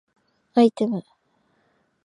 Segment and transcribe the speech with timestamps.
[0.55, 1.03] アイテム